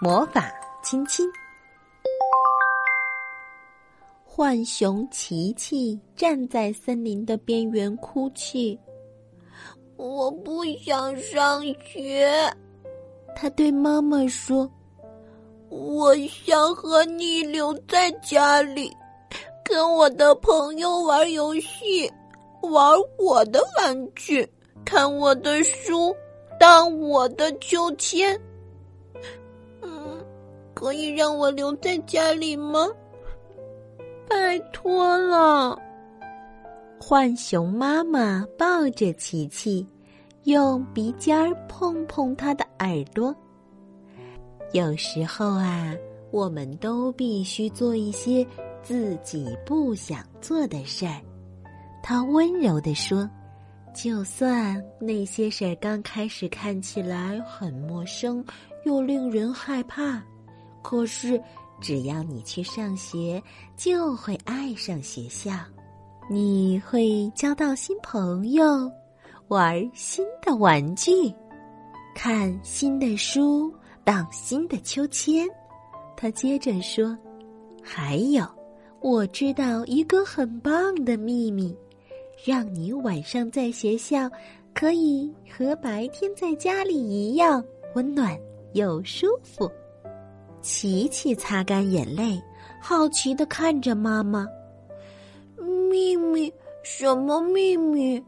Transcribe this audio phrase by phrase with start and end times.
[0.00, 0.48] 魔法
[0.80, 1.28] 亲亲，
[4.24, 8.78] 浣熊琪琪站在森林的边缘哭泣。
[9.96, 12.30] 我不想上学，
[13.34, 14.70] 他对妈妈说
[15.68, 18.96] ：“我想和你留在家里，
[19.64, 22.08] 跟我的朋友玩游戏，
[22.62, 24.48] 玩我的玩具，
[24.84, 26.14] 看我的书，
[26.60, 28.40] 荡我的秋千。”
[30.78, 32.86] 可以让我留在家里吗？
[34.28, 35.76] 拜托了。
[37.00, 39.84] 浣熊妈妈抱着琪琪，
[40.44, 43.34] 用鼻尖儿碰碰他的耳朵。
[44.70, 45.92] 有时候啊，
[46.30, 48.46] 我们都必须做一些
[48.80, 51.20] 自己不想做的事儿。
[52.04, 53.28] 他温柔地说
[53.92, 58.44] ：“就算那些事儿刚开始看起来很陌生，
[58.84, 60.22] 又令人害怕。”
[60.82, 61.40] 可是，
[61.80, 63.42] 只要你去上学，
[63.76, 65.52] 就会爱上学校。
[66.30, 68.90] 你会交到新朋友，
[69.48, 71.10] 玩新的玩具，
[72.14, 73.72] 看新的书，
[74.04, 75.48] 荡新的秋千。
[76.16, 77.16] 他接着说
[77.82, 78.44] ：“还有，
[79.00, 81.74] 我知道一个很棒的秘密，
[82.44, 84.28] 让你晚上在学校
[84.74, 88.38] 可以和白天在家里一样温暖
[88.74, 89.70] 又舒服。”
[90.60, 92.40] 琪琪擦干眼泪，
[92.80, 94.46] 好奇的看着妈妈。
[95.90, 96.52] 秘密？
[96.82, 98.22] 什么秘密？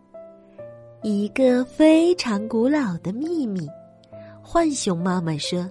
[1.02, 3.68] 一个非常古老的秘密。
[4.42, 5.68] 浣熊妈妈说：“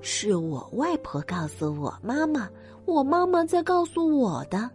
[0.00, 2.48] 是我外婆告诉我，妈妈，
[2.86, 4.70] 我妈妈在告诉我的。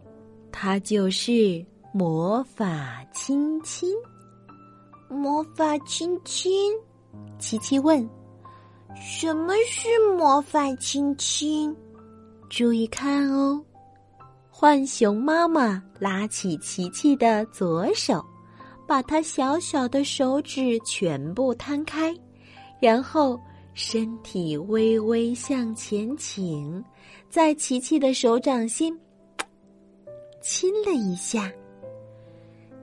[0.52, 3.90] 它就是魔法亲亲。”
[5.10, 6.72] 魔法亲亲？
[7.40, 8.08] 琪琪问。
[8.96, 11.76] 什么是魔法亲亲？
[12.50, 13.62] 注意看哦！
[14.52, 18.24] 浣熊妈妈拉起琪琪的左手，
[18.88, 22.14] 把他小小的手指全部摊开，
[22.82, 23.40] 然后
[23.74, 26.84] 身体微微向前倾，
[27.30, 28.98] 在琪琪的手掌心
[30.42, 31.52] 亲了一下。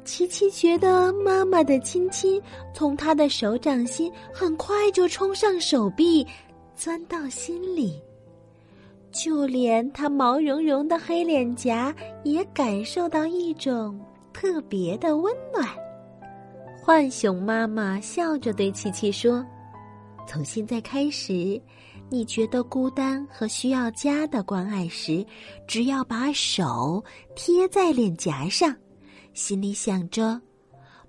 [0.07, 2.41] 琪琪觉得妈妈的亲亲
[2.73, 6.25] 从他的手掌心很快就冲上手臂，
[6.77, 8.01] 钻到心里，
[9.11, 14.01] 就连她毛茸茸的黑脸颊也感受到一种
[14.33, 15.69] 特别的温暖。
[16.85, 19.45] 浣熊妈妈笑着对琪琪说
[20.25, 21.61] ：“从现在开始，
[22.09, 25.27] 你觉得孤单和需要家的关爱时，
[25.67, 27.03] 只要把手
[27.35, 28.73] 贴在脸颊上。”
[29.37, 30.41] 心里想着：“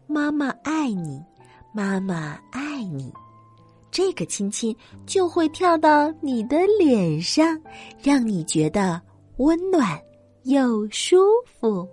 [0.05, 1.23] 妈妈爱你，
[1.73, 3.11] 妈妈爱你。”
[3.89, 7.59] 这个亲亲就会跳到你的脸上，
[8.03, 9.01] 让你觉得
[9.37, 9.97] 温暖
[10.43, 11.87] 又舒服。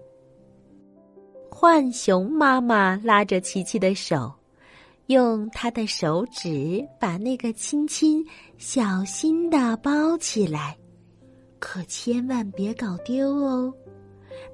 [1.51, 4.31] 浣熊妈妈拉着琪琪的手，
[5.07, 8.23] 用她的手指把那个亲亲
[8.59, 10.77] 小心的包起来，
[11.61, 13.73] 可千万别搞丢哦。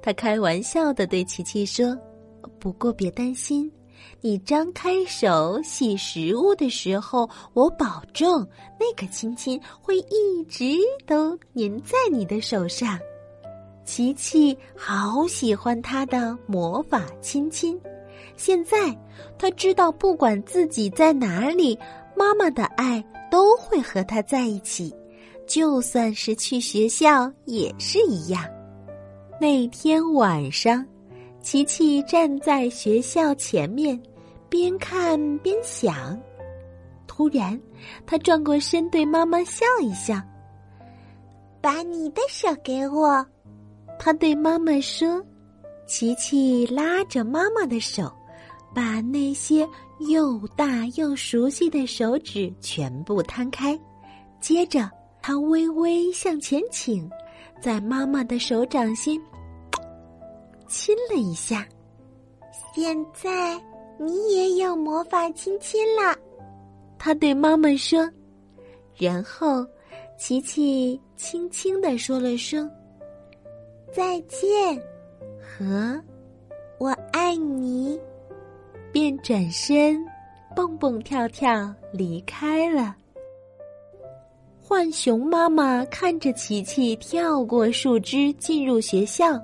[0.01, 1.97] 他开玩笑的对琪琪说
[2.59, 3.71] ：“不过别担心，
[4.21, 8.47] 你张开手洗食物的时候，我保证
[8.79, 12.99] 那个亲亲会一直都粘在你的手上。”
[13.83, 17.79] 琪琪好喜欢他的魔法亲亲，
[18.37, 18.95] 现在
[19.37, 21.77] 他知道，不管自己在哪里，
[22.15, 24.93] 妈妈的爱都会和他在一起，
[25.47, 28.43] 就算是去学校也是一样。
[29.41, 30.85] 那天晚上，
[31.41, 33.99] 琪琪站在学校前面，
[34.47, 36.15] 边看边想。
[37.07, 37.59] 突然，
[38.05, 40.21] 他转过身对妈妈笑一笑
[41.59, 43.25] ：“把你的手给我。”
[43.97, 45.19] 他对妈妈说。
[45.87, 48.13] 琪琪拉着妈妈的手，
[48.75, 49.67] 把那些
[50.07, 53.77] 又大又熟悉的手指全部摊开，
[54.39, 54.87] 接着
[55.19, 57.09] 他微微向前倾。
[57.61, 59.21] 在妈妈的手掌心
[60.67, 61.67] 亲了一下，
[62.73, 63.61] 现在
[63.99, 66.17] 你也有魔法亲亲了。
[66.97, 68.09] 他对妈妈说
[68.97, 69.65] ：“然后，
[70.17, 72.69] 琪琪轻轻的说了声
[73.93, 74.81] “再见”
[75.39, 76.01] 和
[76.79, 77.99] “我爱你”，
[78.91, 80.03] 便转身
[80.55, 82.95] 蹦蹦跳跳离开了。
[84.71, 89.37] 浣熊妈妈看着琪琪跳过树枝进入学校，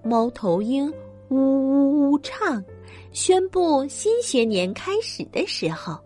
[0.00, 0.88] 猫头鹰
[1.28, 2.62] 呜呜呜唱，
[3.10, 5.98] 宣布新学年开始的时候。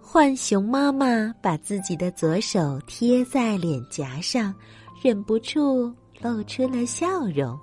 [0.00, 4.52] 浣熊妈妈把自己的左手贴在脸颊上，
[5.00, 7.56] 忍不住露出了笑容。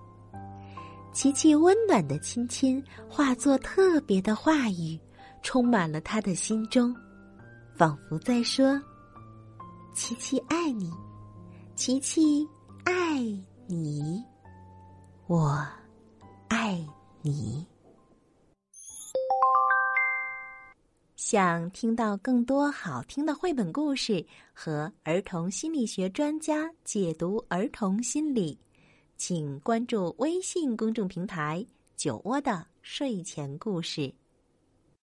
[1.12, 4.98] 琪琪温暖的亲亲化作特别的话语，
[5.42, 6.96] 充满了他的心中，
[7.76, 8.82] 仿佛在说
[9.94, 10.92] ：“琪琪爱你，
[11.76, 12.48] 琪琪
[12.84, 13.20] 爱
[13.68, 14.24] 你，
[15.28, 15.64] 我
[16.48, 16.84] 爱
[17.22, 17.64] 你。”
[21.16, 28.60] 想听到更多好听的绘本故事和儿童心理学专家解读儿童心理，
[29.16, 31.64] 请关注微信公众平台
[31.96, 34.12] “酒窝的睡前故事”。